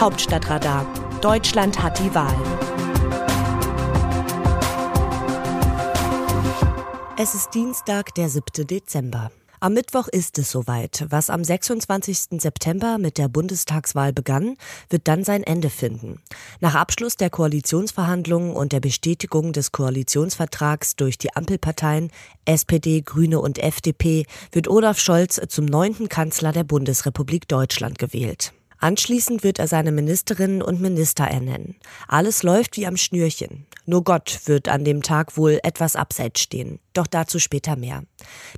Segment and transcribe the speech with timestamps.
[0.00, 0.86] Hauptstadtradar.
[1.20, 2.34] Deutschland hat die Wahl.
[7.18, 8.66] Es ist Dienstag, der 7.
[8.66, 9.30] Dezember.
[9.60, 11.04] Am Mittwoch ist es soweit.
[11.10, 12.40] Was am 26.
[12.40, 14.56] September mit der Bundestagswahl begann,
[14.88, 16.22] wird dann sein Ende finden.
[16.60, 22.10] Nach Abschluss der Koalitionsverhandlungen und der Bestätigung des Koalitionsvertrags durch die Ampelparteien
[22.46, 28.54] SPD, Grüne und FDP wird Olaf Scholz zum neunten Kanzler der Bundesrepublik Deutschland gewählt.
[28.80, 31.76] Anschließend wird er seine Ministerinnen und Minister ernennen.
[32.08, 33.66] Alles läuft wie am Schnürchen.
[33.84, 36.78] Nur Gott wird an dem Tag wohl etwas abseits stehen.
[36.92, 38.02] Doch dazu später mehr.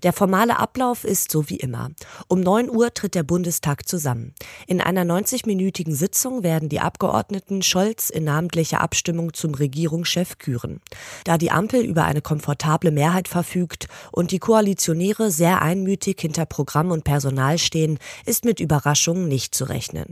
[0.03, 1.91] Der formale Ablauf ist so wie immer.
[2.29, 4.35] Um 9 Uhr tritt der Bundestag zusammen.
[4.67, 10.81] In einer 90-minütigen Sitzung werden die Abgeordneten Scholz in namentlicher Abstimmung zum Regierungschef küren.
[11.25, 16.91] Da die Ampel über eine komfortable Mehrheit verfügt und die Koalitionäre sehr einmütig hinter Programm
[16.91, 20.12] und Personal stehen, ist mit Überraschungen nicht zu rechnen.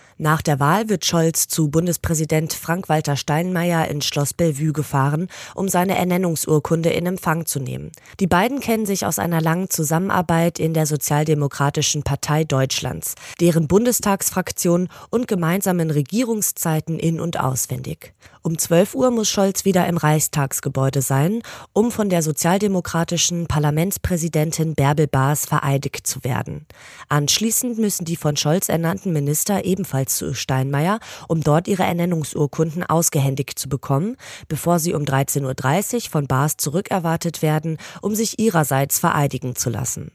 [0.23, 5.97] Nach der Wahl wird Scholz zu Bundespräsident Frank-Walter Steinmeier in Schloss Bellevue gefahren, um seine
[5.97, 7.91] Ernennungsurkunde in Empfang zu nehmen.
[8.19, 14.89] Die beiden kennen sich aus einer langen Zusammenarbeit in der Sozialdemokratischen Partei Deutschlands, deren Bundestagsfraktion
[15.09, 18.13] und gemeinsamen Regierungszeiten in- und auswendig.
[18.43, 21.41] Um 12 Uhr muss Scholz wieder im Reichstagsgebäude sein,
[21.73, 26.67] um von der sozialdemokratischen Parlamentspräsidentin Bärbel Baas vereidigt zu werden.
[27.07, 33.57] Anschließend müssen die von Scholz ernannten Minister ebenfalls zu Steinmeier, um dort ihre Ernennungsurkunden ausgehändigt
[33.57, 34.17] zu bekommen,
[34.47, 40.11] bevor sie um 13.30 Uhr von Baas zurückerwartet werden, um sich ihrerseits vereidigen zu lassen.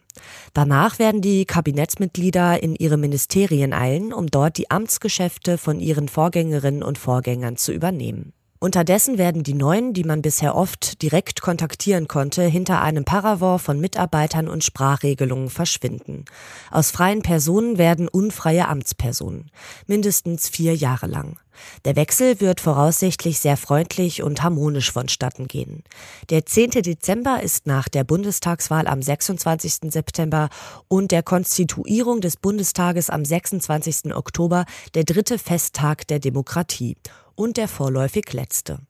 [0.55, 6.83] Danach werden die Kabinettsmitglieder in ihre Ministerien eilen, um dort die Amtsgeschäfte von ihren Vorgängerinnen
[6.83, 8.33] und Vorgängern zu übernehmen.
[8.59, 13.81] Unterdessen werden die Neuen, die man bisher oft direkt kontaktieren konnte, hinter einem Paravent von
[13.81, 16.25] Mitarbeitern und Sprachregelungen verschwinden.
[16.71, 19.51] Aus freien Personen werden unfreie Amtspersonen.
[19.87, 21.39] Mindestens vier Jahre lang.
[21.85, 25.85] Der Wechsel wird voraussichtlich sehr freundlich und harmonisch vonstatten gehen.
[26.31, 26.71] Der 10.
[26.83, 29.93] Dezember ist nach der Bundestagswahl am 26.
[29.93, 30.49] September
[30.89, 34.15] und der Konstituierung des Bundestages am 26.
[34.15, 34.65] Oktober
[34.95, 36.97] der dritte Festtag der Demokratie
[37.37, 38.81] und der vorläufig letzte.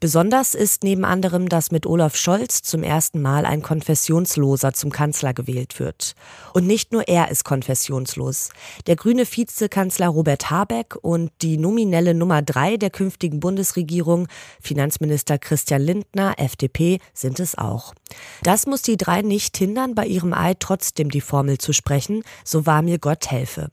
[0.00, 5.32] Besonders ist neben anderem, dass mit Olaf Scholz zum ersten Mal ein Konfessionsloser zum Kanzler
[5.32, 6.14] gewählt wird.
[6.54, 8.50] Und nicht nur er ist konfessionslos.
[8.88, 14.26] Der grüne Vizekanzler Robert Habeck und die nominelle Nummer drei der künftigen Bundesregierung,
[14.60, 17.94] Finanzminister Christian Lindner, FDP, sind es auch.
[18.42, 22.66] Das muss die drei nicht hindern, bei ihrem Eid trotzdem die Formel zu sprechen, so
[22.66, 23.68] wahr mir Gott helfe.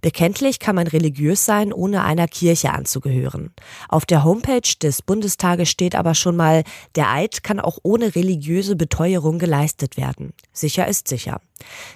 [0.00, 3.52] Bekenntlich kann man religiös sein, ohne einer Kirche anzugehören.
[3.88, 6.62] Auf der Homepage des Bundestages Tage steht aber schon mal,
[6.94, 10.34] der Eid kann auch ohne religiöse Beteuerung geleistet werden.
[10.52, 11.40] Sicher ist sicher.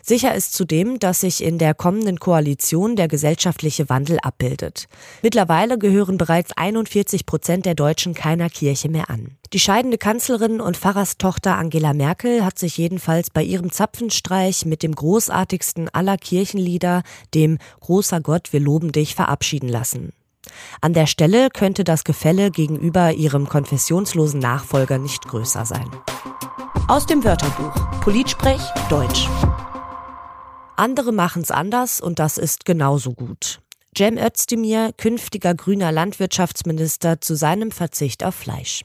[0.03, 4.89] Sicher ist zudem, dass sich in der kommenden Koalition der gesellschaftliche Wandel abbildet.
[5.23, 9.37] Mittlerweile gehören bereits 41 Prozent der Deutschen keiner Kirche mehr an.
[9.53, 14.93] Die scheidende Kanzlerin und Pfarrerstochter Angela Merkel hat sich jedenfalls bei ihrem Zapfenstreich mit dem
[14.93, 20.13] großartigsten aller Kirchenlieder, dem Großer Gott, wir loben dich, verabschieden lassen.
[20.81, 25.91] An der Stelle könnte das Gefälle gegenüber ihrem konfessionslosen Nachfolger nicht größer sein.
[26.89, 29.29] Aus dem Wörterbuch Politsprech Deutsch.
[30.77, 33.61] Andere machen's anders und das ist genauso gut.
[33.97, 38.85] Cem Özdemir, künftiger grüner Landwirtschaftsminister, zu seinem Verzicht auf Fleisch.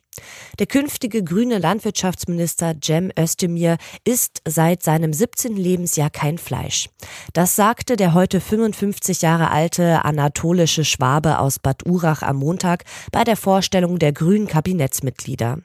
[0.57, 5.57] Der künftige grüne Landwirtschaftsminister Cem Özdemir isst seit seinem 17.
[5.57, 6.89] Lebensjahr kein Fleisch.
[7.33, 13.25] Das sagte der heute 55 Jahre alte anatolische Schwabe aus Bad Urach am Montag bei
[13.25, 15.59] der Vorstellung der grünen Kabinettsmitglieder.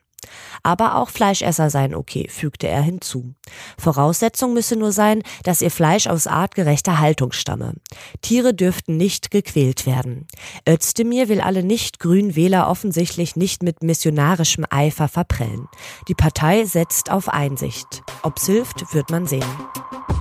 [0.62, 3.34] Aber auch Fleischesser seien okay, fügte er hinzu.
[3.78, 7.74] Voraussetzung müsse nur sein, dass ihr Fleisch aus artgerechter Haltung stamme.
[8.22, 10.26] Tiere dürften nicht gequält werden.
[10.68, 15.68] Özdemir will alle nicht-grünen Wähler offensichtlich nicht mit missionarischem Eifer verprellen.
[16.08, 18.02] Die Partei setzt auf Einsicht.
[18.22, 19.44] Ob's hilft, wird man sehen.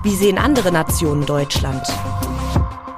[0.03, 1.87] Wie sehen andere Nationen Deutschland?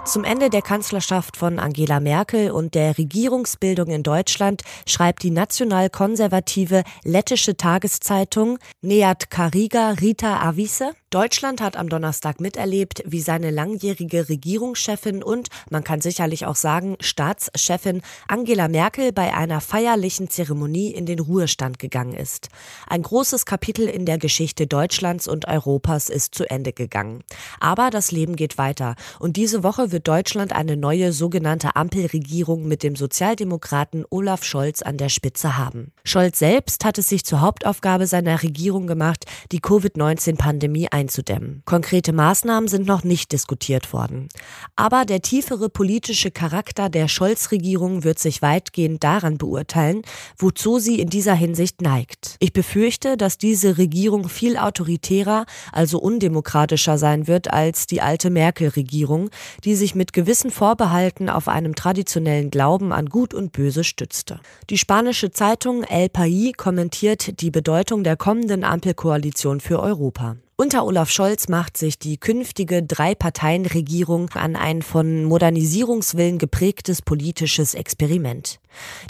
[0.07, 6.84] Zum Ende der Kanzlerschaft von Angela Merkel und der Regierungsbildung in Deutschland schreibt die national-konservative
[7.03, 15.23] lettische Tageszeitung Neat Kariga Rita Avise, Deutschland hat am Donnerstag miterlebt, wie seine langjährige Regierungschefin
[15.23, 21.20] und, man kann sicherlich auch sagen, Staatschefin Angela Merkel bei einer feierlichen Zeremonie in den
[21.20, 22.49] Ruhestand gegangen ist.
[22.87, 27.23] Ein großes Kapitel in der Geschichte Deutschlands und Europas ist zu Ende gegangen.
[27.61, 32.67] Aber das Leben geht weiter und diese Woche wird wird Deutschland eine neue sogenannte Ampelregierung
[32.67, 35.91] mit dem Sozialdemokraten Olaf Scholz an der Spitze haben.
[36.03, 41.64] Scholz selbst hat es sich zur Hauptaufgabe seiner Regierung gemacht, die Covid-19-Pandemie einzudämmen.
[41.66, 44.29] Konkrete Maßnahmen sind noch nicht diskutiert worden.
[44.76, 50.03] Aber der tiefere politische Charakter der Scholz-Regierung wird sich weitgehend daran beurteilen,
[50.38, 52.35] wozu sie in dieser Hinsicht neigt.
[52.38, 59.32] Ich befürchte, dass diese Regierung viel autoritärer, also undemokratischer sein wird als die alte Merkel-Regierung,
[59.64, 64.39] die sich mit gewissen Vorbehalten auf einem traditionellen Glauben an Gut und Böse stützte.
[64.69, 70.37] Die spanische Zeitung El País kommentiert die Bedeutung der kommenden Ampelkoalition für Europa.
[70.59, 78.59] Unter Olaf Scholz macht sich die künftige Drei-Parteien-Regierung an ein von Modernisierungswillen geprägtes politisches Experiment.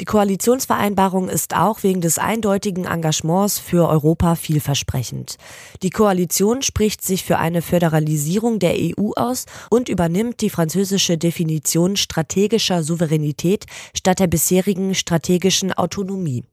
[0.02, 5.38] Die Koalitionsvereinbarung ist auch wegen des eindeutigen Engagements für Europa vielversprechend.
[5.84, 11.96] Die Koalition spricht sich für eine Föderalisierung der EU aus und übernimmt die französische Definition
[11.96, 16.44] strategischer Souveränität statt der bisherigen strategischen Autonomie.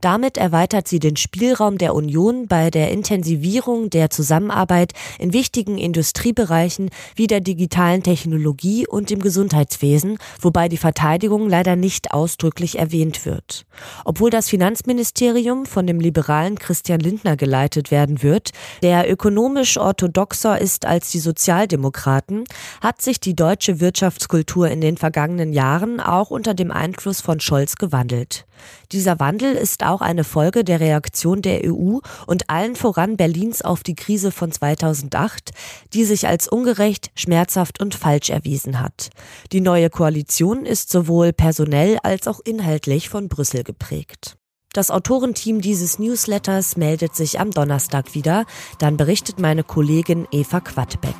[0.00, 6.90] Damit erweitert sie den Spielraum der Union bei der Intensivierung der Zusammenarbeit in wichtigen Industriebereichen
[7.14, 13.64] wie der digitalen Technologie und dem Gesundheitswesen, wobei die Verteidigung leider nicht ausdrücklich erwähnt wird.
[14.04, 18.50] Obwohl das Finanzministerium von dem liberalen Christian Lindner geleitet werden wird,
[18.82, 22.44] der ökonomisch orthodoxer ist als die Sozialdemokraten,
[22.80, 27.76] hat sich die deutsche Wirtschaftskultur in den vergangenen Jahren auch unter dem Einfluss von Scholz
[27.76, 28.46] gewandelt.
[28.92, 33.82] Dieser Wandel ist auch eine Folge der Reaktion der EU und allen voran Berlins auf
[33.82, 35.50] die Krise von 2008,
[35.92, 39.10] die sich als ungerecht, schmerzhaft und falsch erwiesen hat.
[39.52, 44.36] Die neue Koalition ist sowohl personell als auch inhaltlich von Brüssel geprägt.
[44.72, 48.46] Das Autorenteam dieses Newsletters meldet sich am Donnerstag wieder,
[48.78, 51.14] dann berichtet meine Kollegin Eva Quadbeck.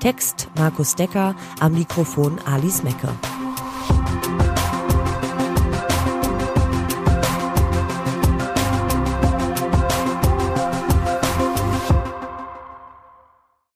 [0.00, 3.08] Text Markus Decker, am Mikrofon Alice Mecke.